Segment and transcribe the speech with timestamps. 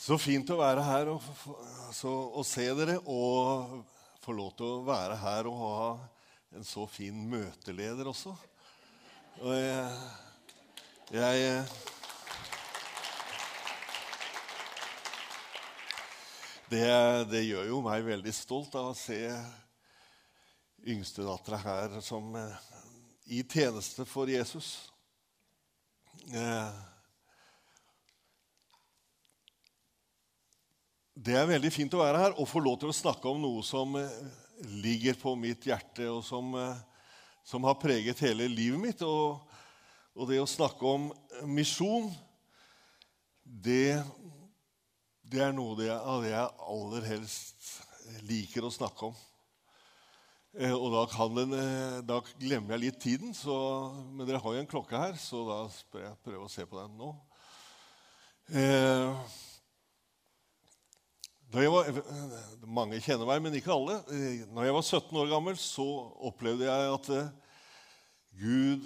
[0.00, 1.24] Så fint å være her og,
[1.92, 3.82] så, og, se dere og
[4.24, 5.90] få lov til å være her og ha
[6.56, 8.32] en så fin møteleder også.
[9.44, 9.98] Og jeg,
[11.12, 11.64] jeg
[16.72, 16.86] det,
[17.34, 19.20] det, gjør jo meg veldig stolt av å se
[20.88, 22.32] yngstedattera her som
[23.28, 24.78] i tjeneste for Jesus.
[26.32, 26.80] Eh,
[31.20, 33.60] Det er veldig fint å være her og få lov til å snakke om noe
[33.66, 34.12] som eh,
[34.80, 36.78] ligger på mitt hjerte, og som, eh,
[37.44, 39.02] som har preget hele livet mitt.
[39.04, 39.42] Og,
[40.16, 41.10] og det å snakke om
[41.44, 42.08] misjon,
[43.44, 44.00] det,
[45.28, 47.68] det er noe av det jeg aller helst
[48.30, 49.20] liker å snakke om.
[50.56, 51.04] Eh, og da,
[51.36, 51.54] den,
[52.08, 53.58] da glemmer jeg litt tiden, så,
[54.08, 56.80] men dere har jo en klokke her, så da skal jeg prøve å se på
[56.80, 57.12] den nå.
[58.56, 59.38] Eh,
[61.50, 61.88] var,
[62.70, 63.96] mange kjenner meg, men ikke alle.
[64.54, 65.86] Når jeg var 17 år gammel, så
[66.28, 67.30] opplevde jeg at eh,
[68.38, 68.84] Gud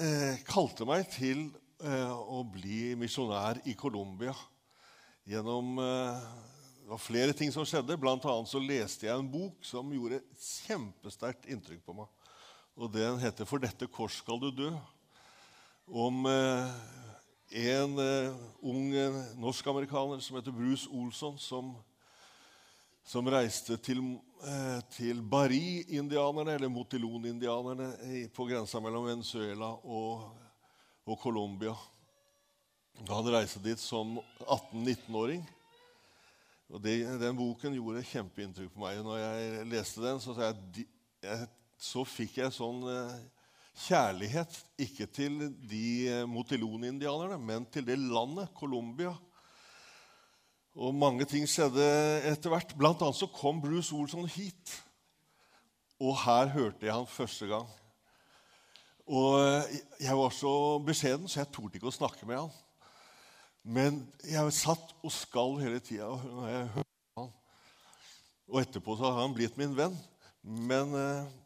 [0.00, 1.50] eh, kalte meg til
[1.84, 4.32] eh, å bli misjonær i Colombia.
[5.28, 7.98] Gjennom Det var flere ting som skjedde.
[8.00, 12.08] Blant annet så leste jeg en bok som gjorde kjempesterkt inntrykk på meg.
[12.80, 14.72] Og Den heter 'For dette kors skal du dø'.
[15.88, 16.24] Om
[17.52, 18.00] en
[18.62, 18.88] ung
[19.36, 21.76] norsk-amerikaner som heter Bruce Olsson, som
[23.08, 24.02] som reiste til,
[24.44, 27.92] eh, til Bari-indianerne, eller Motilon-indianerne,
[28.36, 30.26] på grensa mellom Venezuela og,
[31.08, 31.72] og Colombia.
[33.08, 35.40] Han reiste dit som 18-19-åring.
[36.68, 39.00] Og det, Den boken gjorde kjempeinntrykk på meg.
[39.06, 40.84] Når jeg leste den, så, jeg,
[41.24, 41.48] jeg,
[41.80, 43.14] så fikk jeg sånn eh,
[43.86, 49.14] kjærlighet ikke til de eh, Motilon-indianerne, men til det landet, Colombia,
[50.78, 51.84] og mange ting skjedde
[52.30, 52.76] etter hvert.
[52.78, 54.76] Blant annet så kom Bruce Olsson hit.
[55.98, 57.66] Og her hørte jeg han første gang.
[59.08, 59.40] Og
[59.98, 60.52] jeg var så
[60.86, 62.54] beskjeden, så jeg torde ikke å snakke med han.
[63.66, 67.34] Men jeg satt og skalv hele tida når jeg hørte han.
[68.48, 69.98] Og etterpå så har han blitt min venn.
[70.46, 71.36] Men eh,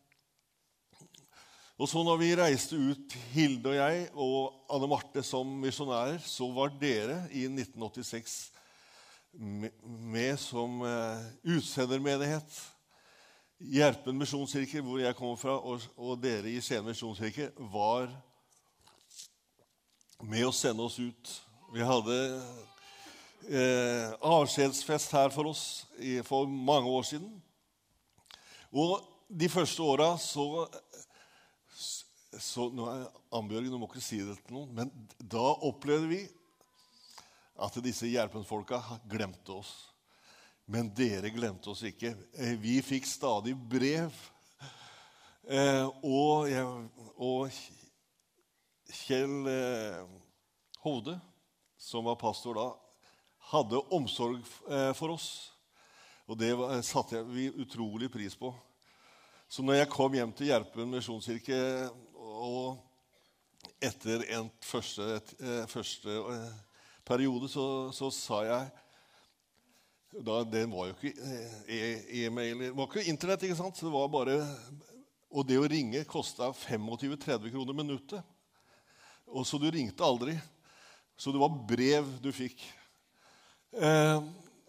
[1.81, 6.47] Og så når vi reiste ut, Hilde og jeg og Anne Marte som misjonærer, så
[6.53, 8.52] var dere i 1986
[9.33, 12.59] med som uh, utsendermenighet.
[13.63, 15.57] Gjerpen misjonskirke, hvor jeg kommer fra,
[15.97, 18.11] og dere i Skien misjonskirke, var
[20.23, 21.31] med å sende oss ut.
[21.73, 22.17] Vi hadde
[23.49, 25.65] eh, avskjedsfest her for oss
[25.99, 27.31] i, for mange år siden.
[28.73, 28.99] Og
[29.29, 30.67] de første åra så,
[32.39, 36.23] så nå er Ambjørg, du må ikke si det til noen, men da opplevde vi
[37.63, 38.81] at disse Gjerpen-folka
[39.11, 39.73] glemte oss.
[40.67, 42.15] Men dere glemte oss ikke.
[42.39, 44.15] Eh, vi fikk stadig brev.
[45.43, 46.49] Eh, og,
[47.19, 47.51] og
[49.03, 50.03] Kjell eh,
[50.83, 51.17] Hovde,
[51.79, 52.69] som var pastor da,
[53.53, 54.43] hadde omsorg
[54.97, 55.29] for oss.
[56.31, 56.55] Og det
[56.87, 58.53] satte vi utrolig pris på.
[59.51, 61.59] Så når jeg kom hjem til Gjerpen misjonskirke
[62.17, 62.79] og
[63.83, 65.19] etter en første,
[65.69, 66.17] første
[67.07, 68.71] periode så, så sa jeg
[70.13, 71.13] da, Det var jo ikke
[71.67, 73.79] eh, e-mail Det var ikke Internett, ikke sant?
[73.79, 74.37] Så det var bare,
[75.33, 78.21] og det å ringe kosta 25-30 kroner minuttet.
[79.33, 80.37] Og Så du ringte aldri.
[81.17, 82.61] Så det var brev du fikk.
[83.73, 84.19] Eh,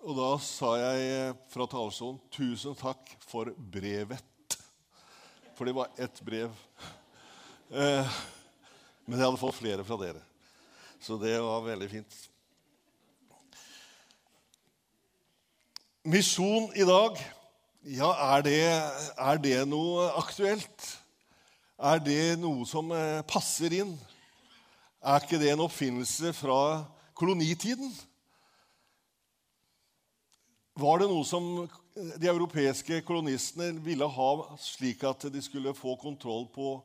[0.03, 4.57] og da sa jeg fra talerstolen 'Tusen takk for brevet'.
[5.55, 6.51] For det var ett brev.
[7.69, 8.15] Eh,
[9.05, 10.23] men jeg hadde fått flere fra dere.
[11.03, 12.13] Så det var veldig fint.
[16.07, 17.17] Misjon i dag,
[17.91, 18.59] ja, er det,
[19.19, 20.85] er det noe aktuelt?
[21.75, 23.91] Er det noe som eh, passer inn?
[25.03, 26.59] Er ikke det en oppfinnelse fra
[27.19, 27.91] kolonitiden?
[30.79, 31.49] Var det noe som
[31.93, 36.77] de europeiske kolonistene ville ha slik at de skulle få kontroll på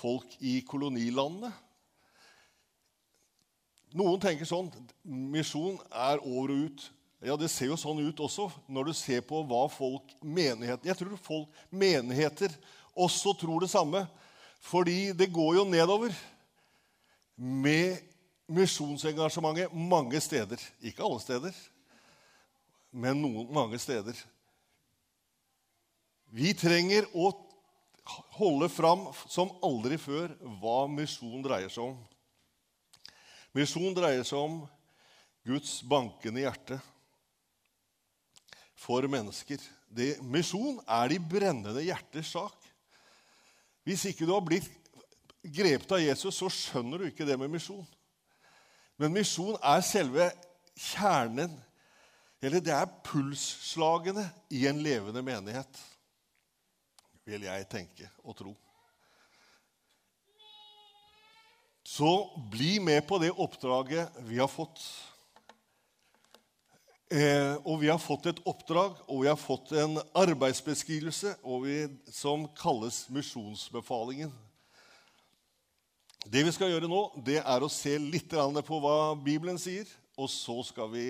[0.00, 1.52] folk i kolonilandene?
[3.96, 4.70] Noen tenker sånn
[5.04, 6.84] misjon er over og ut.
[7.22, 10.98] Ja, Det ser jo sånn ut også når du ser på hva folk menigheter Jeg
[10.98, 12.50] tror folk, menigheter
[12.98, 14.06] også tror det samme.
[14.62, 16.14] Fordi det går jo nedover
[17.36, 17.98] med
[18.52, 20.60] misjonsengasjementet mange steder.
[20.82, 21.56] Ikke alle steder,
[22.92, 24.16] men noen, mange steder.
[26.32, 27.32] Vi trenger å
[28.38, 31.98] holde fram som aldri før hva misjon dreier seg om.
[33.52, 34.60] Misjon dreier seg om
[35.44, 36.78] Guds bankende hjerte
[38.78, 39.60] for mennesker.
[40.24, 42.56] Misjon er de brennende hjerters sak.
[43.84, 44.70] Hvis ikke du har blitt
[45.42, 47.84] grepet av Jesus, så skjønner du ikke det med misjon.
[48.96, 50.28] Men misjon er selve
[50.78, 51.54] kjernen,
[52.42, 54.24] eller det er pulsslagene
[54.54, 55.80] i en levende menighet,
[57.26, 58.54] vil jeg tenke og tro.
[61.92, 64.80] Så bli med på det oppdraget vi har fått.
[67.12, 71.34] Eh, og vi har fått et oppdrag, og vi har fått en arbeidsbeskrivelse
[71.66, 71.74] vi,
[72.08, 74.32] som kalles misjonsbefalingen.
[76.24, 78.32] Det vi skal gjøre nå, det er å se litt
[78.64, 79.84] på hva Bibelen sier.
[80.16, 81.06] Og så skal vi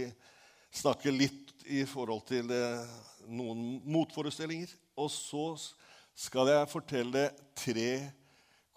[0.75, 2.99] snakke litt i forhold til eh,
[3.31, 4.75] noen motforestillinger.
[4.99, 5.47] Og så
[6.27, 7.93] skal jeg fortelle tre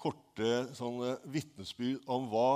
[0.06, 2.50] korte vitnesbyrd om hva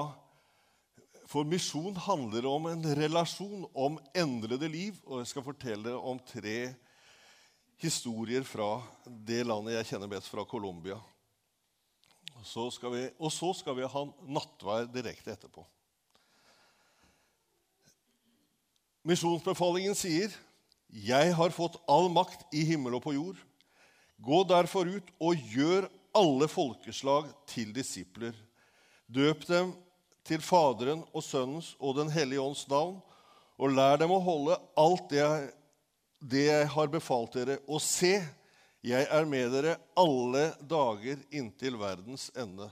[1.30, 4.98] for misjon handler om en relasjon, om endrede liv.
[5.06, 6.72] Og jeg skal fortelle om tre
[7.80, 10.98] historier fra det landet jeg kjenner best, fra Colombia.
[12.46, 15.66] Så vi, og så skal vi ha nattvær direkte etterpå.
[19.06, 20.34] Misjonsbefalingen sier,
[20.90, 23.45] 'Jeg har fått all makt i himmel og på jord.'
[24.18, 28.38] 'Gå derfor ut og gjør alle folkeslag til disipler.'
[29.10, 29.71] 'Døp dem
[30.27, 33.00] til Faderen og Sønnens og Den hellige ånds navn,
[33.57, 35.48] og lær dem å holde alt det jeg,
[36.21, 37.57] det jeg har befalt dere.
[37.68, 38.19] Og se,
[38.86, 42.69] jeg er med dere alle dager inntil verdens ende.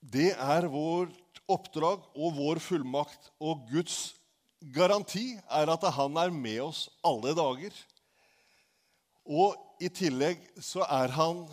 [0.00, 4.16] Det er vårt oppdrag og vår fullmakt, og Guds
[4.74, 7.72] garanti er at han er med oss alle dager.
[9.26, 11.44] Og i tillegg så er han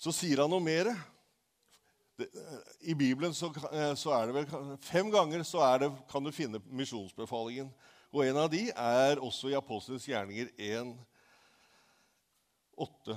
[0.00, 0.90] Så sier han noe mer.
[2.84, 6.60] I Bibelen så, eh, så, er det vel fem ganger så det, kan du finne
[6.70, 7.70] misjonsbefalingen.
[8.12, 10.92] Og en av de er også i Apostelens gjerninger 1,
[12.76, 13.16] 8.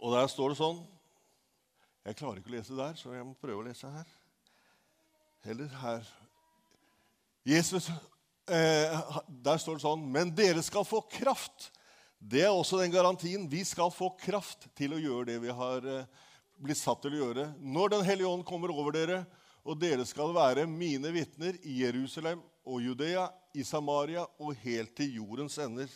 [0.00, 0.80] Og der står det sånn
[2.06, 4.14] Jeg klarer ikke å lese der, så jeg må prøve å lese her.
[5.44, 6.06] Eller her.
[7.44, 7.90] Jesus,
[8.50, 8.96] eh,
[9.28, 11.70] Der står det sånn Men dere skal få kraft.
[12.20, 13.46] Det er også den garantien.
[13.48, 16.26] Vi skal få kraft til å gjøre det vi har eh,
[16.60, 19.22] blitt satt til å gjøre når Den hellige ånd kommer over dere,
[19.64, 23.26] og dere skal være mine vitner i Jerusalem og Judea,
[23.56, 25.88] i Samaria og helt til jordens ender.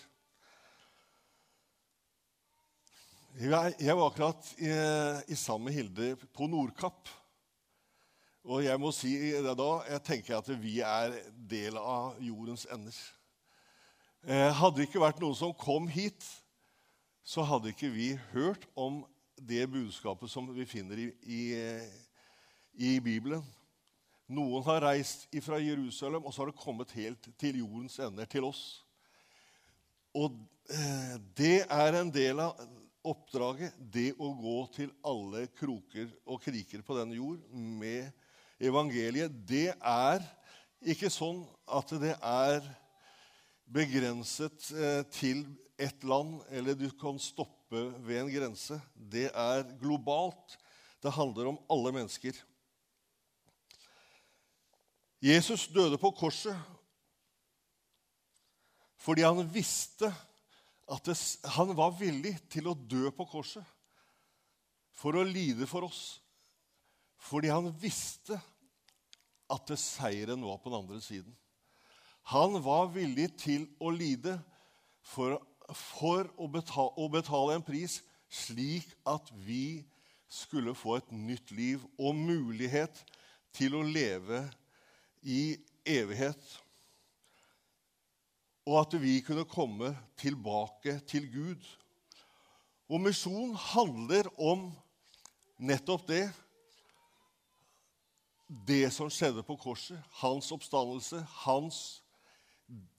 [3.35, 3.51] Jeg
[3.99, 4.71] var akkurat i,
[5.33, 7.09] i sammen med Hilde på Nordkapp.
[8.45, 11.15] Og jeg må si det da, jeg tenker at vi er
[11.49, 12.97] del av jordens ender.
[14.25, 16.27] Eh, hadde det ikke vært noen som kom hit,
[17.25, 19.01] så hadde ikke vi hørt om
[19.41, 21.43] det budskapet som vi finner i, i,
[22.77, 23.41] i Bibelen.
[24.29, 28.45] Noen har reist fra Jerusalem, og så har det kommet helt til jordens ender, til
[28.45, 28.63] oss.
[30.13, 30.37] Og
[30.69, 32.61] eh, det er en del av
[33.05, 38.13] oppdraget, det å gå til alle kroker og kriker på denne jord med
[38.65, 39.33] evangeliet.
[39.47, 40.25] Det er
[40.85, 42.65] ikke sånn at det er
[43.65, 45.45] begrenset eh, til
[45.81, 48.79] ett land, eller du kan stoppe ved en grense.
[48.95, 50.59] Det er globalt.
[51.03, 52.37] Det handler om alle mennesker.
[55.25, 56.57] Jesus døde på korset
[59.05, 60.09] fordi han visste
[60.89, 61.17] at det,
[61.57, 63.65] han var villig til å dø på korset
[64.97, 66.23] for å lide for oss.
[67.21, 68.39] Fordi han visste
[69.53, 71.35] at seieren var på den andre siden.
[72.33, 74.39] Han var villig til å lide
[75.05, 75.37] for
[75.73, 79.85] for å betale, å betale, en pris slik at vi
[80.29, 83.05] skulle få et nytt liv og mulighet
[83.55, 84.43] til å leve
[85.23, 86.43] i evighet.
[88.65, 91.65] Og at vi kunne komme tilbake til Gud.
[92.89, 94.71] Og misjon handler om
[95.57, 96.25] nettopp det.
[98.63, 102.03] Det som skjedde på korset, hans oppstandelse, hans,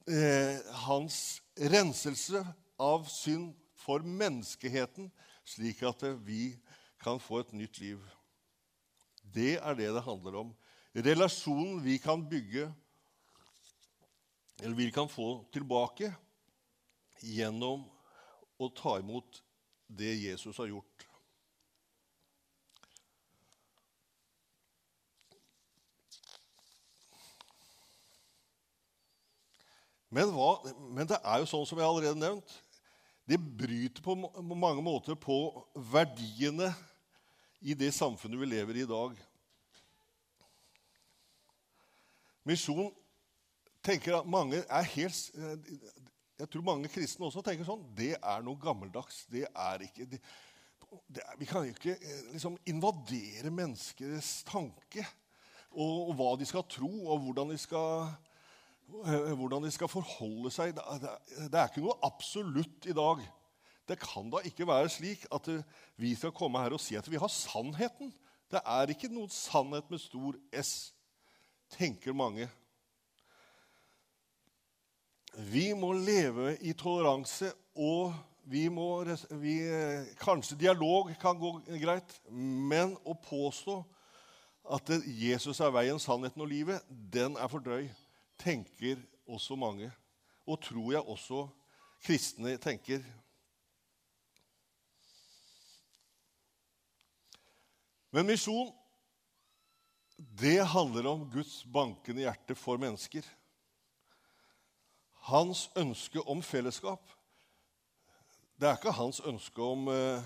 [0.07, 2.41] eh, hans renselse
[2.79, 5.07] av synd for menneskeheten,
[5.47, 6.57] slik at vi
[6.99, 8.03] kan få et nytt liv.
[9.23, 10.51] Det er det det handler om.
[10.95, 12.67] Relasjonen vi kan bygge,
[14.59, 16.11] eller vi kan få tilbake
[17.23, 17.87] gjennom
[18.59, 19.41] å ta imot
[19.87, 21.07] det Jesus har gjort.
[30.15, 30.61] Men, hva,
[30.95, 32.53] men, det er jo sånn som jeg allerede nevnt,
[33.27, 35.37] det bryter på mange måter på
[35.91, 36.69] verdiene
[37.65, 39.15] i det samfunnet vi lever i i dag.
[42.45, 42.93] Misjon
[43.85, 45.39] tenker at mange er helt
[46.35, 47.83] Jeg tror mange kristne også tenker sånn.
[47.97, 49.23] Det er noe gammeldags.
[49.31, 50.19] Det er ikke det,
[51.07, 51.95] det er, Vi kan jo ikke
[52.33, 55.05] liksom, invadere menneskers tanke
[55.75, 58.13] og, og, hva de skal tro, og hvordan de skal,
[58.87, 60.75] hvordan de skal forholde seg.
[60.75, 63.23] Det, er ikke noe absolutt i dag.
[63.85, 65.49] Det kan da ikke være slik at
[66.01, 68.13] vi skal komme her og si at vi har sannheten.
[68.51, 70.93] Det er ikke noen sannhet med stor S,
[71.75, 72.47] tenker mange.
[75.35, 78.13] Vi må leve i toleranse, og
[78.47, 79.03] vi må
[79.41, 79.57] vi,
[80.21, 83.81] Kanskje dialog kan gå greit, men å påstå
[84.75, 87.89] at Jesus er veien, sannheten og livet, den er for drøy,
[88.39, 89.91] tenker også mange.
[90.45, 91.47] Og tror jeg også
[92.05, 93.03] kristne tenker.
[98.15, 98.69] Men misjon,
[100.15, 103.25] det handler om Guds bankende hjerte for mennesker.
[105.27, 107.01] Hans ønske om fellesskap.
[108.55, 110.23] Det er ikke hans ønske om, eh,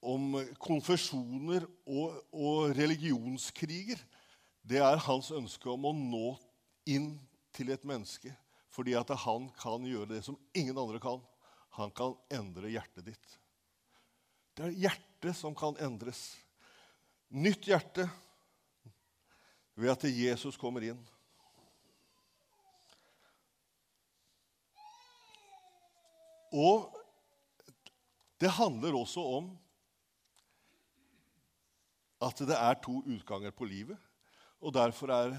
[0.00, 4.00] om konfesjoner og, og, religionskriger.
[4.64, 6.38] Det er hans ønske om å nå
[6.88, 7.12] inn
[7.54, 8.32] til et menneske
[8.72, 11.22] fordi at han kan gjøre det som ingen andre kan.
[11.80, 13.32] Han kan endre hjertet ditt.
[14.54, 16.36] Det er hjertet som kan endres
[17.34, 18.06] nytt hjerte
[19.78, 21.00] ved at Jesus kommer inn.
[26.54, 26.88] Og
[28.38, 29.50] det handler også om
[32.22, 33.98] at det er to utganger på livet.
[34.62, 35.36] Og derfor er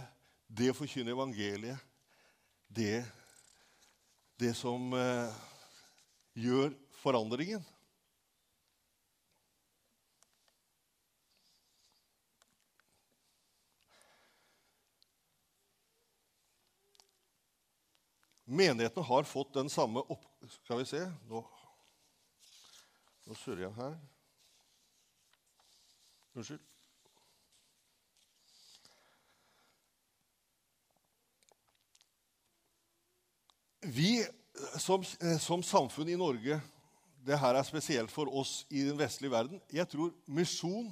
[0.50, 1.86] det å forkynne evangeliet
[2.70, 3.04] det,
[4.42, 5.38] det som eh,
[6.38, 7.64] gjør forandringen.
[18.50, 20.26] Menigheten har fått den samme opp...
[20.50, 21.44] Skal vi se Nå,
[23.28, 24.00] Nå surrer jeg her.
[26.34, 26.69] Unnskyld.
[33.90, 34.26] Vi
[34.78, 35.04] som,
[35.40, 36.60] som, samfunn i Norge
[37.26, 39.62] Det her er spesielt for oss i den vestlige verden.
[39.74, 40.88] Jeg tror misjon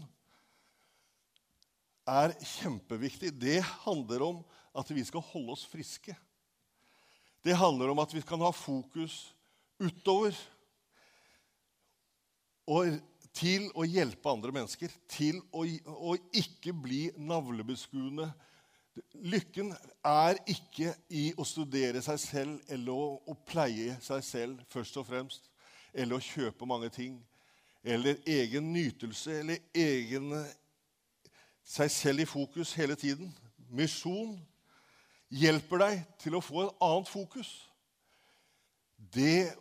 [2.08, 3.32] er kjempeviktig.
[3.36, 4.42] Det handler om
[4.78, 6.16] at vi skal holde oss friske.
[7.46, 9.32] Det handler om at vi kan ha fokus
[9.80, 10.36] utover
[12.68, 12.98] og
[13.38, 14.92] til å hjelpe andre mennesker.
[15.10, 18.32] Til å, å ikke bli navlebeskuende.
[19.28, 19.72] Lykken
[20.06, 25.08] er ikke i å studere seg selv eller å, å pleie seg selv først og
[25.10, 25.50] fremst.
[25.94, 27.18] Eller å kjøpe mange ting.
[27.84, 30.34] Eller egen nytelse eller egen
[31.68, 33.32] seg selv i fokus hele tiden.
[33.70, 34.38] Misjon
[35.30, 37.52] hjelper deg til å få et annet fokus.
[38.98, 39.52] Det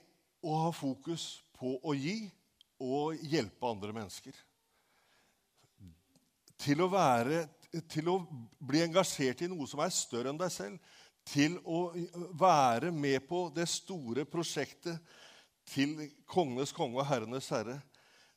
[0.47, 2.19] å ha fokus på å gi
[2.83, 4.37] og hjelpe andre mennesker.
[6.61, 7.45] Til å, være,
[7.91, 8.21] til å
[8.59, 10.95] bli engasjert i noe som er større enn deg selv.
[11.27, 11.91] Til å
[12.39, 15.01] være med på det store prosjektet
[15.67, 15.97] til
[16.31, 17.81] kongenes konge og herrenes herre.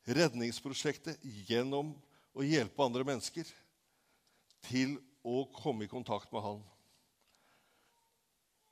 [0.09, 1.93] Redningsprosjektet gjennom
[2.33, 3.45] å hjelpe andre mennesker
[4.65, 6.63] til å komme i kontakt med Han.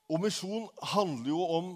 [0.08, 1.70] Og misjon handler jo om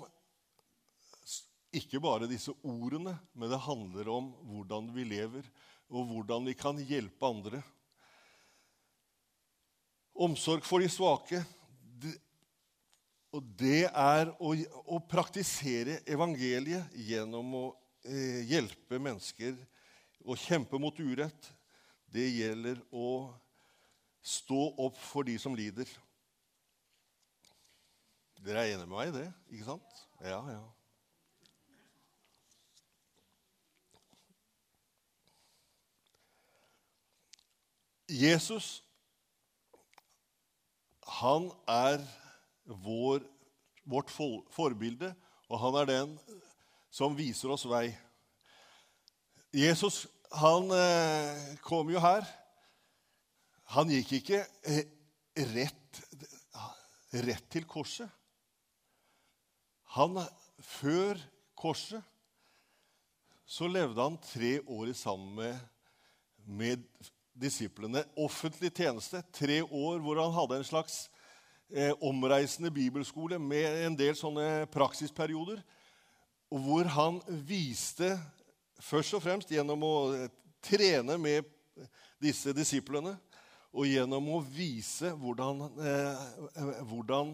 [1.76, 5.46] ikke bare disse ordene, men det handler om hvordan vi lever,
[5.92, 7.62] og hvordan vi kan hjelpe andre.
[10.22, 11.42] Omsorg for de svake.
[13.32, 14.52] Og det er å,
[14.84, 17.66] å, praktisere evangeliet gjennom å
[18.04, 19.56] eh, hjelpe mennesker
[20.26, 21.48] og kjempe mot urett.
[22.12, 23.32] Det gjelder å
[24.22, 25.88] stå opp for de som lider.
[28.42, 30.06] Dere er enige med meg i det, ikke sant?
[30.26, 30.62] Ja, ja.
[38.12, 38.82] Jesus,
[41.22, 42.02] han er
[42.66, 43.22] vår,
[43.86, 45.12] vårt forbilde,
[45.52, 46.16] og han er den
[46.92, 47.90] som viser oss vei.
[49.56, 52.26] Jesus, han eh, kom jo her.
[53.76, 54.86] Han gikk ikke eh,
[55.54, 56.02] rett,
[57.28, 58.10] rett til korset.
[59.96, 60.20] Han,
[60.64, 61.20] før
[61.60, 62.02] korset
[63.52, 65.58] så levde han tre år sammen med,
[66.48, 66.86] med
[67.36, 68.06] disiplene.
[68.16, 69.20] Offentlig tjeneste.
[69.36, 71.02] Tre år hvor han hadde en slags
[71.74, 75.62] eh, omreisende bibelskole med en del sånne praksisperioder.
[76.52, 78.14] Hvor han viste,
[78.82, 79.96] først og fremst gjennom å
[80.64, 81.48] trene med
[82.22, 83.16] disse disiplene,
[83.72, 87.32] og gjennom å vise hvordan, eh, hvordan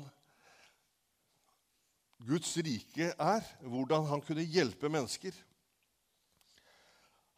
[2.27, 5.33] Guds rike er, hvordan han kunne hjelpe mennesker.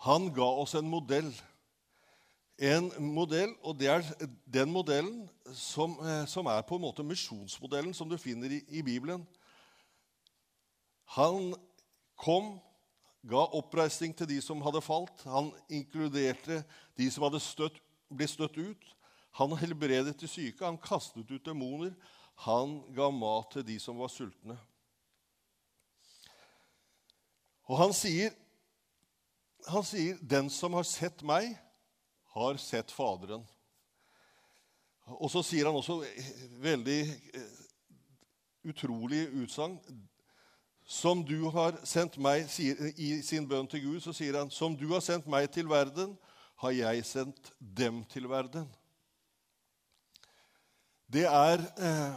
[0.07, 1.31] Han ga oss en modell.
[2.59, 4.03] En modell, og det er
[4.53, 8.81] den modellen som, eh, som er på en måte misjonsmodellen som du finner i, i
[8.83, 9.23] Bibelen.
[11.15, 11.53] Han
[12.19, 12.57] kom,
[13.23, 15.23] ga oppreisning til de som hadde falt.
[15.23, 16.65] Han inkluderte
[16.97, 17.79] de som hadde støtt,
[18.11, 18.83] blitt støtt ut.
[19.39, 21.95] Han helbredet de syke, han kastet ut demoner.
[22.43, 24.59] Han ga mat til de som var sultne.
[27.71, 28.35] Og han sier,
[29.67, 31.55] han sier 'Den som har sett meg,
[32.35, 33.45] har sett Faderen'.
[35.17, 36.03] Og så sier han også
[36.61, 36.99] veldig
[37.33, 37.59] eh,
[38.69, 39.79] utrolig utsagn.
[40.85, 44.77] Som du har sendt meg, sier, I sin bønn til Gud så sier han, 'Som
[44.77, 46.17] du har sendt meg til verden,
[46.57, 48.67] har jeg sendt dem til verden'.
[51.13, 52.15] Det er eh,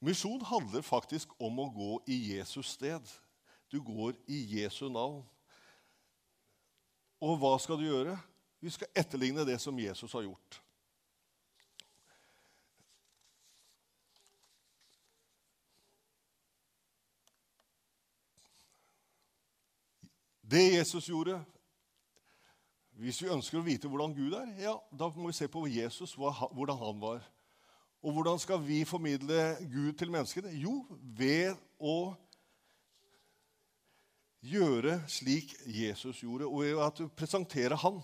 [0.00, 3.02] Misjon handler faktisk om å gå i Jesus sted.
[3.72, 5.24] Du går i Jesu navn.
[7.20, 8.14] Og hva skal du gjøre?
[8.60, 10.60] Vi skal etterligne det som Jesus har gjort.
[20.50, 21.44] Det Jesus gjorde
[22.98, 26.16] Hvis vi ønsker å vite hvordan Gud er, ja, da må vi se på Jesus,
[26.16, 27.20] hvordan han var.
[28.02, 30.50] Og hvordan skal vi formidle Gud til menneskene?
[30.58, 32.16] Jo, ved å
[34.44, 38.00] gjøre slik Jesus gjorde, og at du presenterer Han.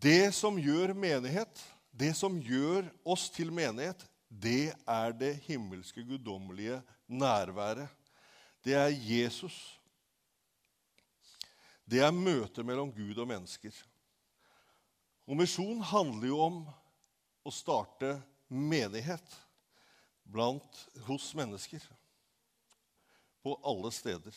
[0.00, 6.82] Det som gjør menighet, det som gjør oss til menighet, det er det himmelske, guddommelige
[7.08, 7.88] nærværet.
[8.64, 9.56] Det er Jesus.
[11.86, 13.72] Det er møtet mellom Gud og mennesker.
[15.26, 16.58] Og misjon handler jo om
[17.46, 18.16] å starte
[18.50, 19.36] menighet
[20.26, 21.82] blant, hos mennesker.
[23.46, 24.34] På alle steder.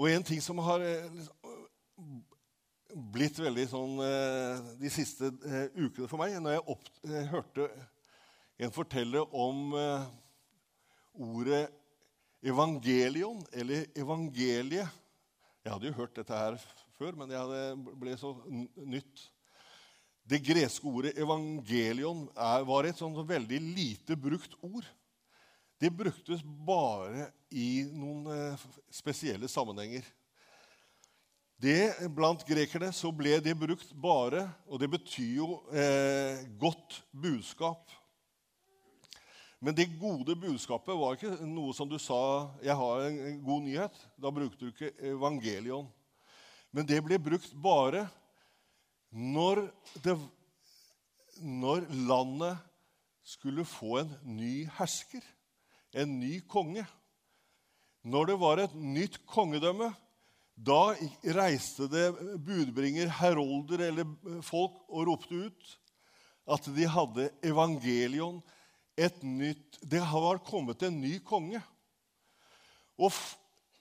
[0.00, 1.24] Og en ting som har eh,
[3.12, 6.88] blitt veldig sånn eh, de siste eh, ukene for meg, når jeg opp,
[7.34, 7.66] hørte
[8.62, 9.74] en fortelle om
[11.12, 11.66] ordet
[12.40, 14.88] evangelion, eller evangeliet.
[15.60, 16.56] Jeg hadde jo hørt dette her
[16.96, 17.42] før, men det
[18.00, 19.26] ble så nytt.
[20.24, 24.86] Det greske ordet 'evangelion' er, var et sånn veldig lite brukt ord.
[25.82, 30.04] Det bruktes bare i noen eh, spesielle sammenhenger.
[31.58, 37.90] Det, blant grekerne så ble det brukt bare, og det betyr jo eh, godt budskap.
[39.58, 44.06] Men det gode budskapet var ikke noe som du sa 'Jeg har en god nyhet'.
[44.22, 45.90] Da brukte du ikke evangelion.
[46.70, 48.06] Men det ble brukt bare
[49.10, 49.66] når,
[49.98, 50.14] det,
[51.42, 52.58] når landet
[53.22, 55.22] skulle få en ny hersker,
[55.92, 56.84] en ny konge
[58.02, 59.92] Når det var et nytt kongedømme,
[60.58, 60.92] da
[61.36, 62.08] reiste det
[62.44, 64.08] budbringer, herolder eller
[64.44, 65.70] folk og ropte ut
[66.50, 68.40] at de hadde evangelion.
[68.98, 71.62] Et nytt, det var kommet en ny konge.
[72.98, 73.14] Og,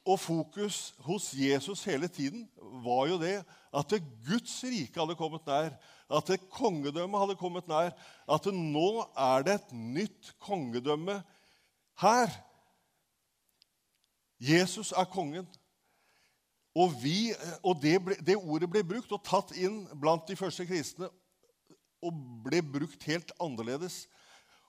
[0.05, 2.45] og fokus hos Jesus hele tiden
[2.85, 5.75] var jo det at det Guds rike hadde kommet nær,
[6.11, 7.91] at det kongedømmet hadde kommet nær.
[8.27, 11.21] At det nå er det et nytt kongedømme
[11.99, 12.31] her.
[14.39, 15.47] Jesus er kongen.
[16.75, 17.33] Og, vi,
[17.67, 21.09] og det, ble, det, ordet ble brukt og tatt inn blant de første kristne
[22.01, 24.05] og ble brukt helt annerledes.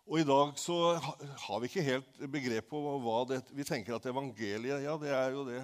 [0.02, 4.08] Og i dag så har vi ikke helt begrep på hva det Vi tenker at
[4.10, 5.62] evangeliet Ja, det er jo det.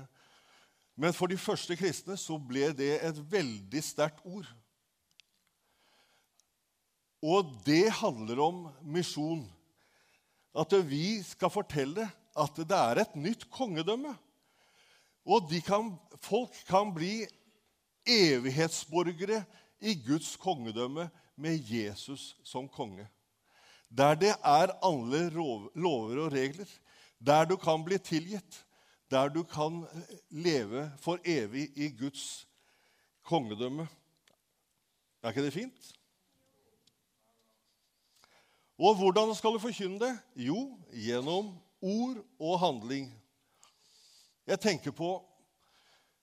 [0.98, 4.46] Men for de første kristne så ble det et veldig sterkt ord.
[7.22, 9.42] Og det handler om misjon.
[10.54, 12.08] At vi skal fortelle
[12.38, 14.14] at det er et nytt kongedømme.
[15.28, 17.26] Og kan, folk kan bli
[18.06, 19.44] evighetsborgere
[19.80, 23.08] i Guds kongedømme med Jesus som konge.
[23.90, 25.28] Der det er alle
[25.74, 26.68] lover og regler.
[27.20, 28.64] Der du kan bli tilgitt
[29.10, 29.86] der du kan
[30.30, 32.48] leve for evig i Guds
[33.24, 33.88] kongedømme.
[35.22, 35.92] Er ikke det fint?
[38.78, 40.12] Og hvordan skal du forkynne det?
[40.46, 41.50] Jo, gjennom
[41.82, 43.08] ord og handling.
[44.46, 45.10] Jeg tenker på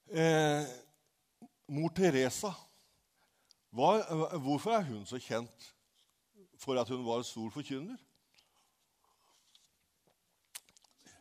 [0.08, 0.64] eh,
[1.68, 2.54] mor Teresa.
[3.76, 4.00] Hva,
[4.40, 5.70] hvorfor er hun så kjent
[6.64, 8.00] for at hun var stor forkynner?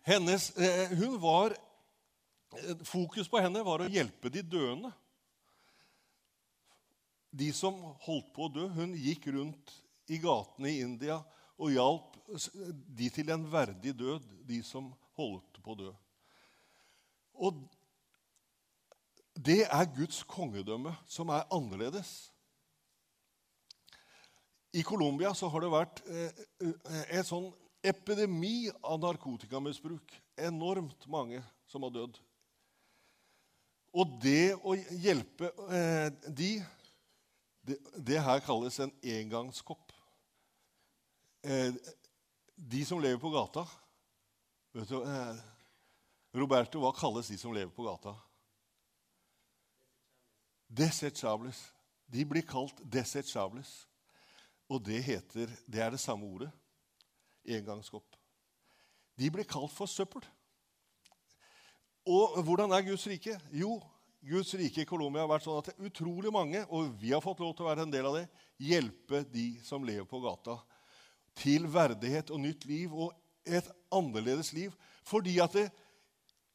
[0.07, 1.57] Hennes, eh, hun var,
[2.55, 4.92] eh, fokus på henne var å hjelpe de døende.
[7.35, 8.68] de som holdt på å dø.
[8.77, 9.73] Hun gikk rundt
[10.11, 11.21] i gatene i India
[11.55, 12.19] og hjalp
[12.99, 15.90] de til en verdig død, de som holdt på å dø.
[17.35, 17.64] Og
[19.35, 22.31] det er Guds kongedømme som er annerledes.
[24.75, 27.51] I Colombia har det vært eh, eh, en sånn
[27.85, 30.14] epidemi av narkotikamisbruk.
[30.35, 32.17] Enormt mange som har dødd.
[33.95, 36.57] Og det å hjelpe eh, de,
[37.62, 39.84] det, det, her kalles en engangskopp.
[41.44, 41.74] Eh,
[42.57, 43.66] de som lever på gata
[44.72, 45.37] vet du, eh,
[46.33, 48.14] Roberto, hva kalles de som lever på gata?
[50.66, 51.61] Desechables.
[52.09, 53.85] De blir kalt desechables.
[54.72, 56.50] Og det, heter, det er det samme ordet.
[57.44, 58.16] Engangskopp.
[59.20, 60.24] De blir kalt for søppel.
[62.09, 63.37] Og hvordan er Guds rike?
[63.52, 63.76] Jo,
[64.24, 67.52] Guds rike i Colombia har vært sånn at utrolig mange, og vi har fått lov
[67.52, 68.28] til å være en del av det,
[68.59, 70.57] hjelpe de som lever på gata,
[71.38, 74.73] til verdighet og nytt liv og et annerledes liv.
[75.05, 75.68] Fordi at det,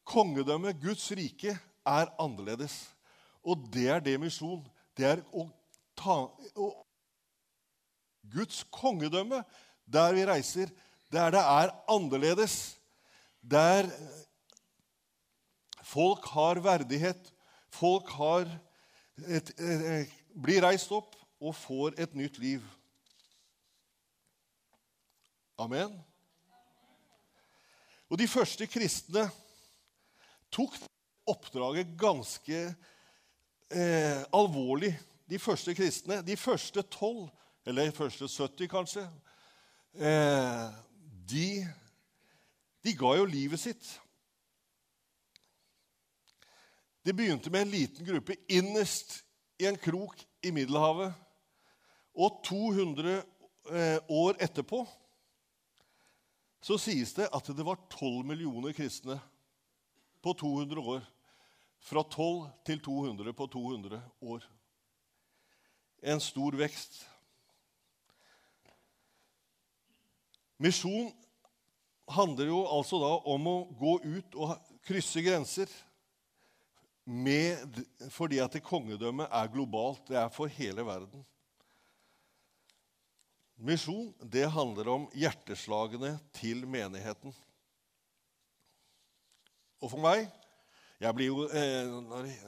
[0.04, 2.74] kongedømmet, Guds rike, er annerledes.
[3.42, 4.62] Og det er det misjon.
[4.96, 5.46] Det er å
[5.98, 6.22] ta
[6.56, 6.70] å,
[8.30, 9.42] Guds kongedømme,
[9.90, 10.70] der vi reiser,
[11.10, 12.76] der det er annerledes.
[13.40, 13.88] Der
[15.90, 17.32] Folk har verdighet.
[17.70, 18.46] Folk har
[19.26, 22.62] et, et, blir reist opp og får et nytt liv.
[25.60, 25.92] Amen.
[28.08, 29.26] Og de første kristne
[30.50, 30.74] tok
[31.28, 32.60] oppdraget ganske
[33.70, 34.94] eh, alvorlig.
[35.30, 37.28] De første kristne, de første tolv,
[37.66, 39.04] eller de første 70 kanskje,
[39.94, 40.64] eh,
[41.30, 41.48] de,
[42.84, 44.00] de ga jo livet sitt
[47.04, 49.22] det begynte med en liten gruppe innerst
[49.58, 51.14] i en krok i Middelhavet.
[52.14, 54.84] Og 200 eh, år etterpå
[56.60, 59.16] så sies det at det var 12 millioner kristne
[60.22, 61.04] på 200 år.
[61.80, 64.44] Fra 12 til 200 på 200 år.
[66.02, 67.00] En stor vekst.
[70.60, 71.08] Misjon
[72.10, 74.52] handler jo altså da om å gå ut og
[74.84, 75.72] krysse grenser
[77.10, 77.80] med,
[78.12, 80.04] fordi at kongedømmet er globalt.
[80.08, 81.24] Det er for hele verden.
[83.60, 87.34] Misjon det handler om hjerteslagene til menigheten.
[89.80, 90.28] Og for meg
[91.00, 91.88] jeg blir jo, eh,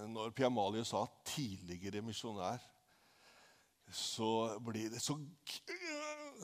[0.08, 2.60] Når, Pia Malie sa 'tidligere misjonær',
[3.90, 5.18] så det så,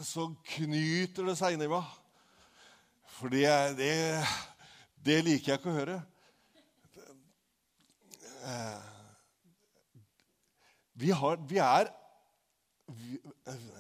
[0.03, 1.85] så knyter det seg inni meg.
[3.05, 4.25] For det, det,
[5.05, 6.03] det liker jeg ikke å høre.
[8.45, 8.83] Eh,
[10.95, 11.93] vi, har, vi er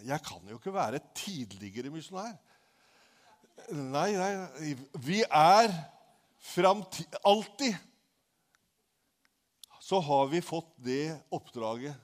[0.04, 2.36] Jeg kan jo ikke være tidligere misjonær.
[3.74, 5.72] Nei, nei Vi er
[6.52, 7.74] framtid Alltid
[9.88, 11.94] så har vi fått det oppdraget.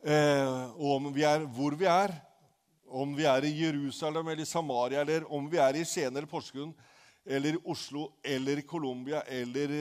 [0.00, 2.14] Eh, om vi er hvor vi er,
[2.88, 6.30] om vi er i Jerusalem eller i Samaria, eller om vi er i Skien eller
[6.30, 6.72] Porsgrunn
[7.28, 9.74] eller i Oslo eller i Colombia eller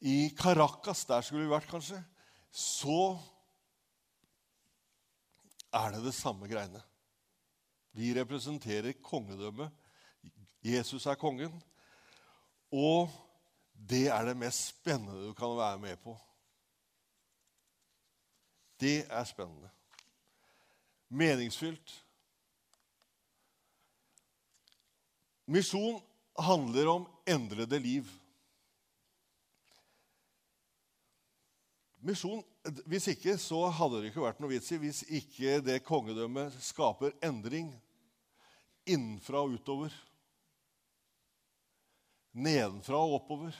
[0.00, 2.00] i Caracas, der skulle vi vært kanskje,
[2.48, 3.18] så
[5.74, 6.82] er det det samme greiene.
[7.94, 9.70] Vi representerer kongedømmet.
[10.64, 11.54] Jesus er kongen.
[12.72, 13.10] Og
[13.74, 16.16] det er det mest spennende du kan være med på.
[18.80, 19.70] Det er spennende.
[21.08, 22.00] Meningsfylt.
[25.46, 26.00] Misjon
[26.38, 28.08] handler om endrede liv.
[32.00, 36.54] Misjon, Hvis ikke så hadde det ikke vært noe vits i hvis ikke det kongedømmet
[36.64, 37.68] skaper endring
[38.88, 39.92] innenfra og utover.
[42.34, 43.58] Nedenfra og oppover.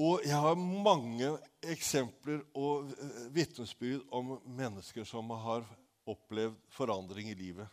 [0.00, 1.28] Og jeg har mange
[1.68, 2.88] eksempler og
[3.34, 5.66] vitnesbyrd om mennesker som har
[6.08, 7.68] opplevd forandring i livet.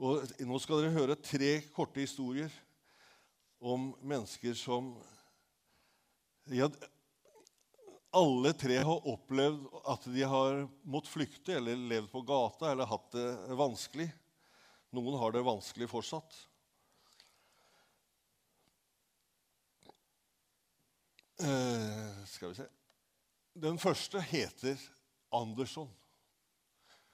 [0.00, 2.52] Og Nå skal dere høre tre korte historier
[3.62, 4.96] om mennesker som
[6.50, 6.70] ja,
[8.10, 13.06] Alle tre har opplevd at de har måttet flykte eller levd på gata eller hatt
[13.14, 14.08] det vanskelig.
[14.92, 16.34] Noen har det vanskelig fortsatt.
[21.42, 22.68] Eh, skal vi se
[23.54, 24.82] Den første heter
[25.32, 25.88] Andersson.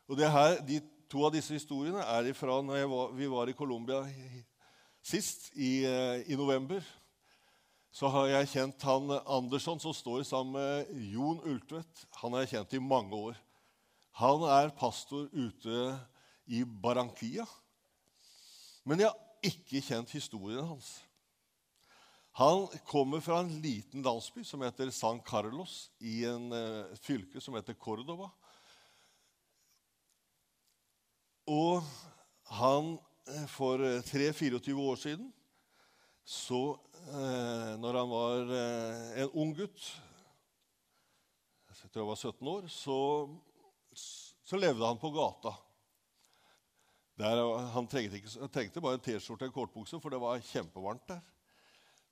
[0.09, 4.03] Og her, de To av disse historiene er fra når vi var i Colombia
[5.09, 6.85] sist, i, eh, i november.
[7.91, 12.05] så har jeg kjent han Andersson som står sammen med Jon Ultvedt.
[12.21, 13.39] Han har jeg kjent i mange år.
[14.21, 15.97] Han er pastor ute
[16.47, 17.47] i Barranquilla.
[18.85, 20.99] Men jeg har ikke kjent historien hans.
[22.39, 27.57] Han kommer fra en liten landsby som heter San Carlos, i en uh, fylke som
[27.59, 28.29] heter Cordova.
[31.49, 31.83] Og
[32.61, 32.95] han,
[33.51, 35.33] for 3-24 år siden,
[36.29, 36.63] så
[37.09, 39.87] eh, når han var eh, en ung gutt
[41.79, 42.99] Jeg tror jeg var 17 år, så,
[44.45, 45.55] så levde han på gata.
[47.19, 47.41] Der,
[47.73, 51.23] han trengte, ikke, trengte bare en T-skjorte og en kortbukse, for det var kjempevarmt der.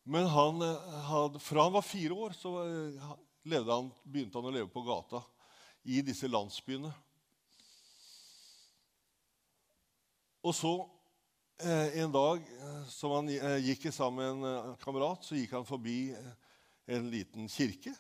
[0.09, 3.07] Men han eh, had, fra han var fire år, så eh,
[3.69, 5.21] han, begynte han å leve på gata
[5.83, 6.93] i disse landsbyene.
[10.47, 10.96] Og så eh,
[11.65, 16.13] en dag eh, som han eh, gikk sammen med en kamerat, så gikk han forbi
[16.87, 17.95] en liten kirke.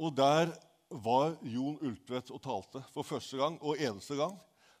[0.00, 0.54] Og der
[0.88, 4.32] var Jon Ultvedt og talte for første gang og eneste gang.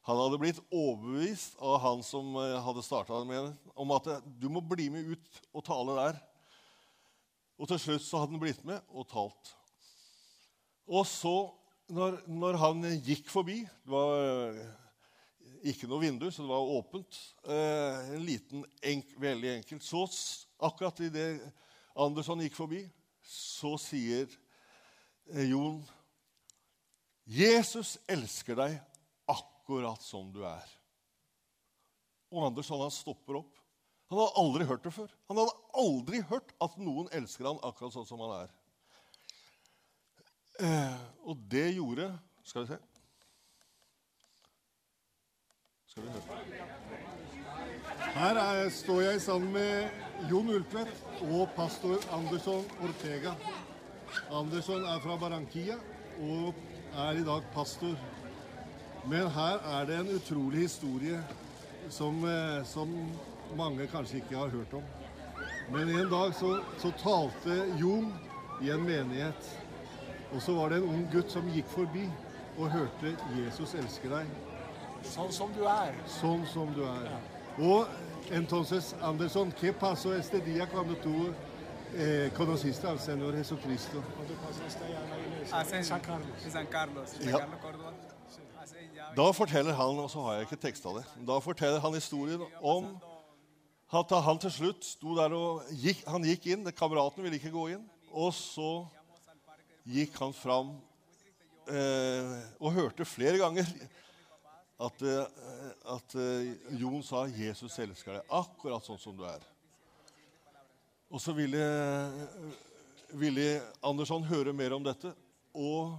[0.08, 4.08] Han hadde blitt overbevist av han som hadde starta med det, om at
[4.40, 6.20] du må bli med ut og tale der.
[7.60, 9.52] Og til slutt så hadde han blitt med og talt.
[10.88, 11.36] Og så,
[11.92, 14.56] når, når han gikk forbi Det var
[15.70, 17.18] ikke noe vindu, så det var åpent.
[17.44, 19.84] Eh, en liten, enk, veldig enkelt.
[19.84, 20.04] Så
[20.60, 21.40] akkurat idet
[22.00, 22.84] Andersson gikk forbi,
[23.26, 24.30] så sier
[25.32, 25.82] eh, Jon
[27.30, 28.78] Jesus elsker deg
[29.30, 30.66] akkurat som du er.
[32.30, 33.58] Og Andersson han stopper opp.
[34.10, 35.12] Han hadde aldri hørt det før.
[35.30, 38.56] Han hadde aldri hørt at noen elsker han akkurat sånn som han er.
[40.60, 42.10] Eh, og det gjorde
[42.44, 42.76] Skal vi se
[45.90, 46.22] skal vi høre.
[48.14, 53.32] Her er, står jeg sammen med Jon Ultvedt og pastor Andersson Ortega.
[54.30, 55.74] Andersson er fra Barranquilla
[56.22, 56.54] og
[56.94, 57.96] er i dag pastor.
[59.10, 61.18] Men her er det en utrolig historie
[61.88, 62.92] som, eh, som
[63.58, 64.86] mange kanskje ikke har hørt om.
[65.72, 68.12] Men en dag så, så talte Jon
[68.62, 69.50] i en menighet.
[70.30, 72.06] Og så var det en ung gutt som gikk forbi
[72.58, 74.50] og hørte 'Jesus elsker deg'.
[75.04, 75.94] Sånn som du er.
[76.20, 77.10] Sånn som du er.
[77.10, 77.18] Ja.
[77.60, 77.88] Og
[78.30, 81.34] entonces, Anderson, ¿qué pasó este día cuando tú
[81.94, 84.02] eh, conociste al Señor Jesucristo?
[85.52, 86.28] En San Carlos.
[86.48, 87.46] San Carlos, ja.
[89.16, 92.92] Da forteller han, og så har jeg ikke teksta det, da forteller han historien om
[93.90, 96.68] at han til slutt sto der og gikk, han gikk inn.
[96.78, 97.82] Kameraten ville ikke gå inn.
[98.14, 98.86] Og så
[99.82, 100.76] gikk han fram
[101.66, 103.66] eh, og hørte flere ganger
[104.80, 105.24] at, eh,
[105.94, 109.42] at eh, Jon sa 'Jesus elsker deg', akkurat sånn som du er.
[111.10, 111.64] Og så ville,
[113.18, 115.10] ville Andersson høre mer om dette.
[115.52, 115.98] Og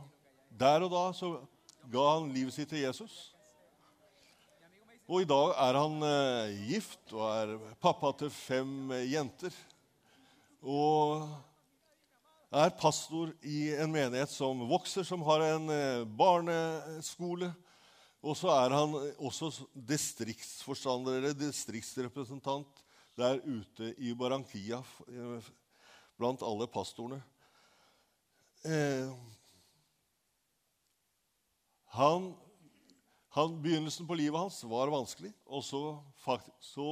[0.50, 1.34] der og da så
[1.91, 3.32] ga han livet sitt til Jesus.
[5.12, 9.56] Og i dag er han eh, gift og er pappa til fem eh, jenter.
[10.63, 11.28] Og
[12.52, 17.52] er pastor i en menighet som vokser, som har en eh, barneskole
[18.21, 22.84] og så er han også distriktsforstander eller distriktsrepresentant
[23.17, 25.49] der ute i Barranquilla eh,
[26.19, 27.17] blant alle pastorene.
[28.62, 29.10] Eh,
[31.97, 32.29] han,
[33.36, 35.81] han, begynnelsen på livet hans var vanskelig, og så,
[36.62, 36.88] så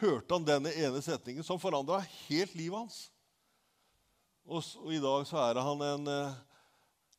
[0.00, 2.98] hørte han denne ene setningen som forandra helt livet hans.
[4.48, 6.38] Og, og, i dag så er han en eh,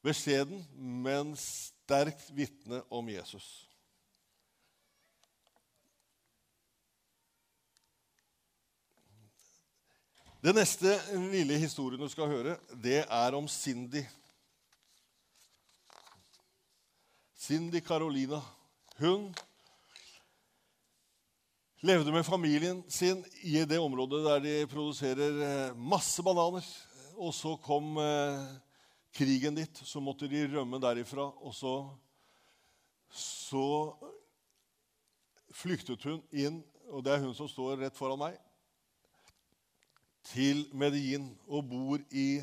[0.01, 1.35] beskjeden, men
[1.89, 3.65] sterkt vitne om Jesus.
[10.39, 10.93] Den neste
[11.33, 14.05] lille historien du skal høre, det er om Cindy.
[17.33, 18.43] Cindy Carolina.
[19.01, 19.33] Hun
[21.81, 26.73] levde med familien sin i det området der de produserer eh, masse bananer.
[27.17, 28.68] Og så kom eh,
[29.15, 31.29] krigen ditt, så måtte de rømme derifra.
[31.43, 31.73] Og så,
[33.09, 33.65] så
[35.55, 38.37] flyktet hun inn, og det er hun som står rett foran meg,
[40.29, 42.41] til Medellin og bor i,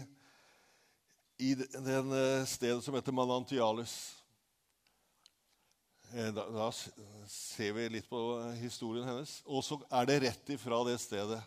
[1.39, 3.95] i den eh, stedet som heter Manantiales.
[6.15, 6.71] Eh, da, da,
[7.31, 8.23] ser vi litt på
[8.59, 9.39] historien hennes.
[9.47, 11.43] Og så er det rett ifra det stedet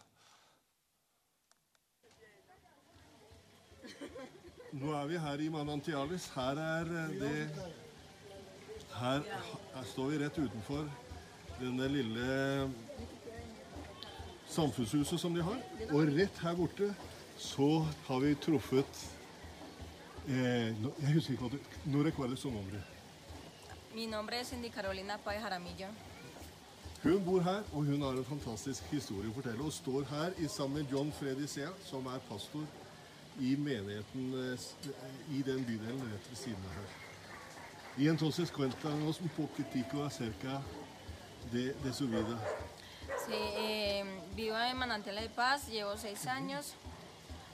[4.71, 6.27] Nå er vi her i Manantialis.
[6.35, 7.49] Her er eh, det
[8.93, 9.21] her,
[9.73, 10.83] her står vi rett utenfor
[11.57, 12.25] denne lille
[14.49, 15.57] samfunnshuset som de har.
[15.89, 16.91] Og rett her borte
[17.37, 17.69] så
[18.05, 19.01] har vi truffet
[20.27, 22.83] eh, Jeg husker ikke hva det Når recuerdas su nombre?
[23.95, 25.89] Mi nombre es Cindy Carolina Páez Jaramillo.
[27.03, 29.65] Hun bor her, og hun har en fantastisk historie å fortelle.
[29.65, 32.67] Og står her i sammen med John Freddy Sea, som er pastor
[33.39, 34.57] i menigheten
[35.31, 36.89] i den bydelen rett ved siden av her.
[37.97, 40.61] Y entonces cuéntanos un poquitico acerca
[41.51, 42.39] de, de su vida.
[43.25, 46.73] Sí, eh, vivo en Manantiales de Paz, llevo seis años.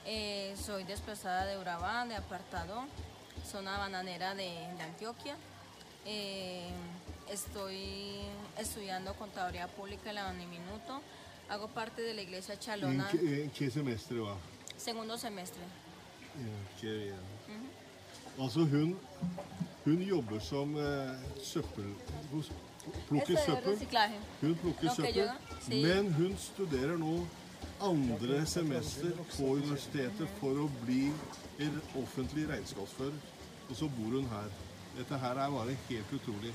[0.04, 2.84] Eh, soy desplazada de Urabá, de Apartado,
[3.44, 5.34] zona bananera de, de Antioquia.
[6.04, 6.70] Eh,
[7.28, 8.20] estoy
[8.56, 11.02] estudiando contaduría pública en la Minuto.
[11.48, 14.36] Hago parte de la iglesia ¿En Chalona, qué, en qué semestre va?
[14.78, 15.62] Segundo semestre.
[16.82, 17.16] Ja,
[17.48, 17.66] mm.
[18.38, 18.96] Altså, hun,
[19.84, 21.10] hun jobber som eh,
[21.42, 21.94] søppel...
[23.08, 23.78] Plukker søppel.
[24.40, 25.30] Hun plukker søppel,
[25.64, 25.82] sí.
[25.82, 27.16] men hun studerer nå
[27.82, 31.08] andre semester på universitetet for å bli
[31.66, 33.18] en offentlig regnskapsfører.
[33.66, 34.54] Og så bor hun her.
[34.96, 36.54] Dette her er bare helt utrolig.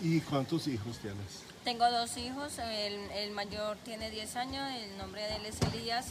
[0.00, 1.44] ¿Y cuántos hijos tienes?
[1.64, 6.06] Tengo dos hijos, el, el mayor tiene 10 años, el nombre de él es Elías.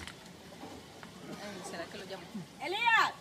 [1.70, 2.24] ¿Será que lo llamo?
[2.62, 3.13] ¡Elías!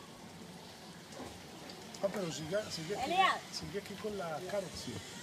[2.03, 2.97] Ah, pero sigue, sigue,
[3.53, 4.67] sigue aquí con la Caro.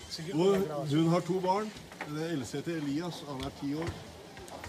[0.09, 1.07] Sigue con la grabación.
[1.07, 1.71] hun har to barn.
[2.07, 3.89] Det eldste heter Elias, han er ti år.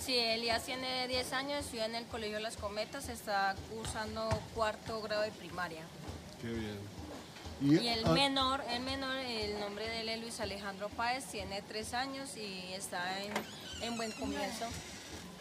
[0.05, 5.23] Sí, Elías tiene 10 años, estudia en el Colegio Las Cometas, está cursando cuarto grado
[5.23, 5.83] de primaria.
[6.41, 6.79] Qué bien.
[7.61, 11.63] Y el ah, menor, el menor, el nombre de él es Luis Alejandro Páez, tiene
[11.63, 13.33] 3 años y está en,
[13.83, 14.67] en buen comienzo.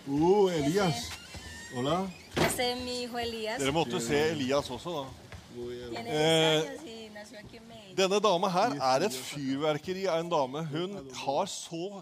[0.09, 1.11] Oh, Elias.
[1.75, 2.07] Hola.
[2.37, 5.05] Este es mi hijo Elías, Dere måtte se Elias også, da.
[5.57, 7.95] Eh, 10 años y nació aquí en Medellín.
[7.95, 10.63] Denne dama her er et fyrverkeri av en dame.
[10.71, 12.01] Hun har så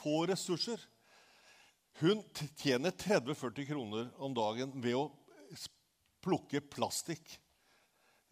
[0.00, 0.78] få ressurser.
[2.00, 2.22] Hun
[2.60, 5.08] tjener 30-40 kroner om dagen ved å
[6.22, 7.38] plukke plastikk.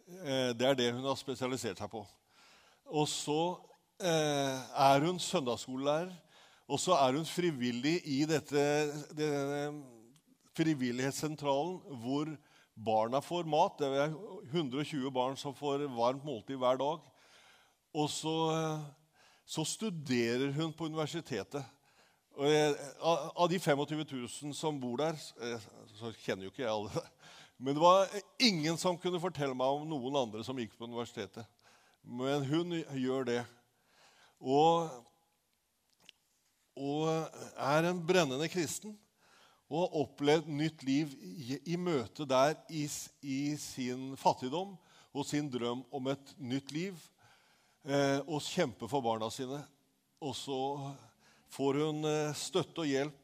[0.07, 2.05] Eh, Det er det hun har spesialisert seg på.
[2.85, 3.57] Og så
[3.99, 6.13] eh, er hun søndagsskolelærer.
[6.67, 9.96] Og så er hun frivillig i dette, denne
[10.57, 12.33] frivillighetssentralen hvor
[12.73, 13.79] barna får mat.
[13.79, 14.13] Det er
[14.51, 17.01] 120 barn som får varmt måltid hver dag.
[17.97, 18.35] Og så,
[19.45, 21.65] så studerer hun på universitetet.
[22.37, 25.63] Jeg, av de 25 000 som bor der, eh,
[25.97, 27.01] så kjenner jo ikke jeg alle.
[27.57, 31.47] Men det var ingen som kunne fortelle meg om noen andre som gikk på universitetet.
[32.05, 33.39] Men hun gjør det.
[34.37, 34.91] Og,
[36.77, 37.09] og
[37.57, 38.93] er en brennende kristen.
[39.67, 42.85] Og har opplevd nytt liv i, i møte der i,
[43.21, 44.77] i sin fattigdom
[45.11, 46.99] og sin drøm om et nytt liv.
[47.87, 49.59] Eh, og kjempe for barna sine.
[50.23, 50.59] Og så
[51.53, 53.23] får hun eh, støtte og hjelp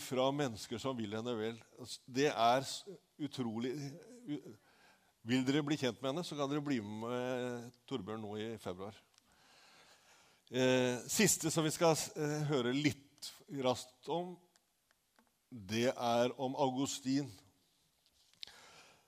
[0.00, 1.58] fra mennesker som vil henne vel.
[2.06, 2.64] Det er
[3.20, 3.74] utrolig
[5.24, 8.96] Vil dere bli kjent med henne, så kan dere bli med Torbjørn nå i februar.
[10.52, 13.30] Eh, siste som vi skal eh, høre litt
[13.64, 14.34] raskt om,
[15.54, 17.28] det er om Augustin.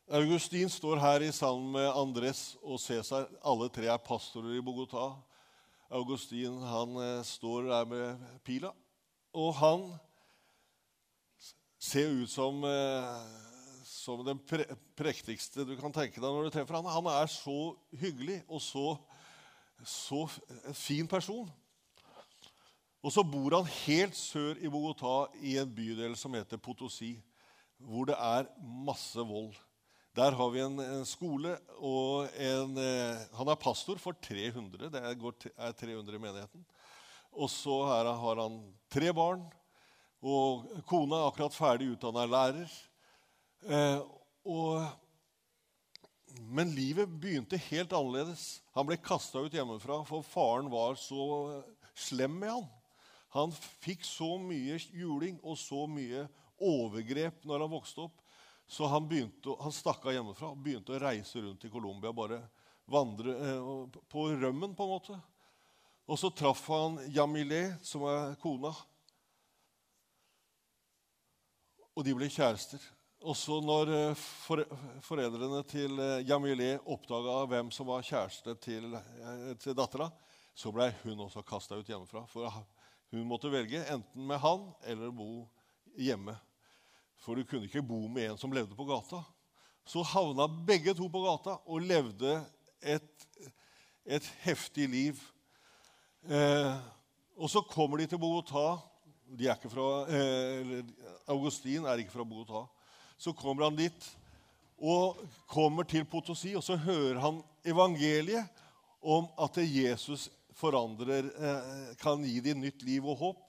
[0.06, 3.26] Augustin står her i sammen med Andres og Cæsar.
[3.42, 5.08] Alle tre er pastorer i Bogotá.
[5.90, 8.70] Augustin han eh, står der med pila,
[9.34, 9.84] og han
[11.78, 13.10] ser ut som, eh,
[13.84, 14.64] som den pre
[14.96, 16.86] prektigste du kan tenke deg når du treffer ham.
[16.90, 18.96] Han er så hyggelig og så,
[19.82, 20.26] så
[20.74, 21.50] fin person.
[23.04, 27.14] Og så bor han helt sør i Bogotá, i en bydel som heter Potosi,
[27.76, 29.54] hvor det er masse vold.
[30.16, 34.88] Der har vi en, en skole, og en, eh, han er pastor for 300.
[34.88, 36.64] Det er, er 300 i menigheten.
[37.36, 38.60] Og så her har han
[38.92, 39.42] tre barn,
[40.24, 42.70] og kona er akkurat ferdig utdanna lærer.
[43.68, 44.00] Eh,
[44.48, 44.86] og,
[46.48, 48.62] men livet begynte helt annerledes.
[48.72, 51.60] Han ble kasta ut hjemmefra, for faren var så
[51.92, 52.66] slem med han.
[53.34, 56.26] Han fikk så mye juling og så mye
[56.62, 58.22] overgrep når han vokste opp.
[58.66, 62.14] Så han, begynte, han stakk av hjemmefra og begynte å reise rundt i Colombia.
[62.16, 62.40] Bare
[62.90, 63.70] vandre eh,
[64.10, 65.18] på rømmen, på en måte.
[66.06, 68.72] Og så traff han Jamilé, som er kona.
[71.96, 72.82] Og de ble kjærester.
[73.26, 74.62] Og så når eh, for,
[75.06, 80.10] foreldrene til eh, Jamilé oppdaga hvem som var kjæreste til, eh, til dattera,
[80.56, 82.22] så ble hun også kasta ut hjemmefra.
[82.30, 82.46] For
[83.10, 85.46] hun måtte velge enten med han eller bo
[85.98, 86.34] hjemme.
[87.22, 89.22] For du kunne ikke bo med en som levde på gata.
[89.86, 92.40] Så havna begge to på gata og levde
[92.82, 93.26] et,
[94.04, 95.22] et heftig liv.
[96.26, 96.74] Eh,
[97.36, 98.78] og så kommer de til Bogotá
[99.38, 100.84] eh,
[101.28, 102.66] Augustin er ikke fra Bogotá.
[103.18, 104.16] Så kommer han dit
[104.76, 105.16] og
[105.48, 108.44] kommer til Potosi, og så hører han evangeliet
[109.00, 113.42] om at Jesus forandrer, eh, kan gi dem nytt liv og håp.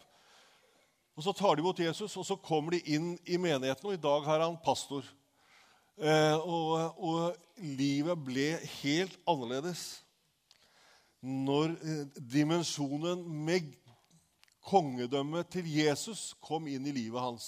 [1.18, 4.02] Og Så tar de imot Jesus, og så kommer de inn i menigheten, og i
[4.02, 5.04] dag er han pastor.
[5.98, 8.52] Eh, og, og, livet ble
[8.84, 10.04] helt annerledes
[11.26, 13.72] når eh, dimensjonen med
[14.68, 17.48] kongedømmet til Jesus kom inn i livet hans.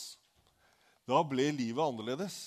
[1.06, 2.40] Da ble livet annerledes.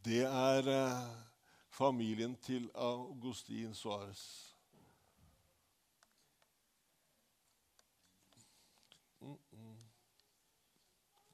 [0.00, 0.72] Det er
[1.78, 4.22] familien til Augustin Suárez.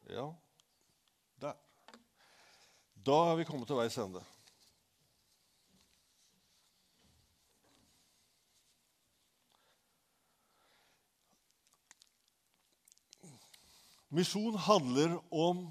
[0.09, 0.27] Ja,
[1.41, 1.55] der.
[3.07, 4.21] Da er vi kommet til veis ende.
[14.09, 15.65] Misjon handler om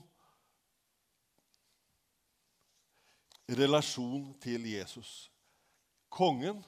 [3.47, 5.31] relasjon til Jesus.
[6.09, 6.61] Kongen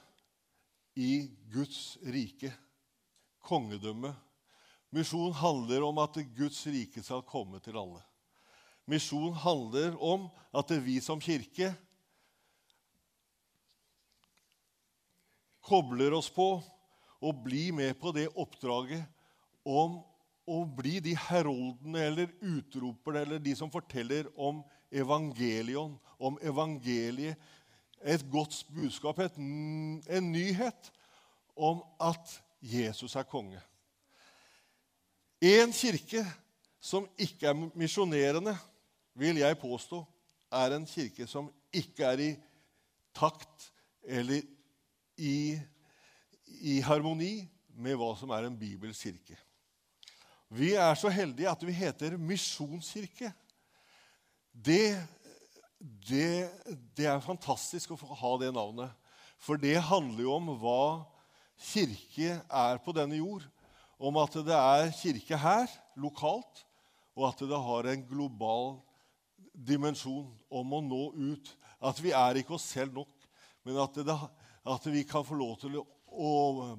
[0.94, 2.52] i Guds rike.
[3.46, 4.14] Kongedømme.
[4.90, 8.02] Misjon handler om at Guds rike skal komme til alle.
[8.86, 11.72] Misjon handler om at vi som kirke
[15.66, 16.46] kobler oss på
[17.26, 19.02] og blir med på det oppdraget
[19.66, 19.98] om
[20.46, 24.62] å bli de heroldene eller utroperne eller de som forteller om
[24.92, 27.36] evangelion, om evangeliet.
[28.04, 30.92] Et godt budskap, et, en nyhet
[31.56, 33.60] om at Jesus er konge.
[35.40, 36.22] En kirke
[36.80, 38.56] som ikke er misjonerende,
[39.14, 40.04] vil jeg påstå,
[40.52, 42.30] er en kirke som ikke er i
[43.16, 43.72] takt
[44.04, 44.44] eller
[45.16, 45.56] i,
[46.46, 49.38] i harmoni med hva som er en bibelsk kirke.
[50.48, 53.32] Vi er så heldige at vi heter misjonskirke.
[54.64, 54.96] Det,
[56.08, 56.48] det,
[56.96, 58.92] det, er fantastisk å få ha det navnet.
[59.36, 61.04] For det handler jo om hva
[61.60, 63.44] kirke er på denne jord.
[63.96, 65.68] Om at det er kirke her,
[66.00, 66.64] lokalt,
[67.16, 68.74] og at det har en global
[69.52, 71.52] dimensjon om å nå ut.
[71.80, 73.12] At vi er ikke oss selv nok,
[73.64, 74.16] men at, det,
[74.64, 75.86] at vi kan få lov til å,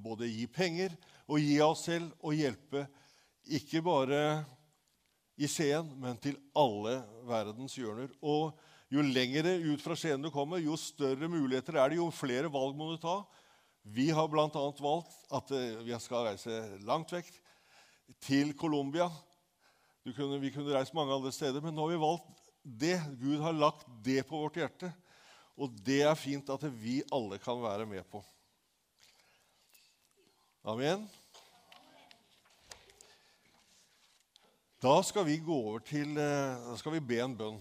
[0.01, 0.93] både gi penger
[1.27, 2.87] og gi av oss selv og hjelpe
[3.57, 4.21] ikke bare
[5.37, 8.09] i Skien, men til alle verdens hjørner.
[8.25, 8.57] Og
[8.93, 12.77] jo lengre ut fra Skien du kommer, jo større muligheter er det, jo flere valg
[12.77, 13.19] må du ta.
[13.87, 14.49] Vi har bl.a.
[14.51, 17.29] valgt at eh, vi skal reise langt vekk,
[18.23, 19.09] til Colombia.
[20.07, 20.39] Vi kunne
[20.71, 22.95] reist mange andre steder, men nå har vi valgt det.
[23.19, 24.91] Gud har lagt det på vårt hjerte.
[25.57, 28.21] Og det er fint at vi alle kan være med på.
[30.67, 31.07] Amen.
[34.77, 37.55] Da skal vi gå over til, eh, da skal vi be en bønn.